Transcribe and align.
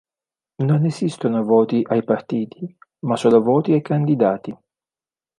Non 0.63 0.83
esistono 0.85 1.43
voti 1.43 1.85
ai 1.87 2.03
partiti, 2.03 2.75
ma 3.05 3.15
solo 3.15 3.39
voti 3.39 3.73
ai 3.73 3.83
candidati. 3.83 4.57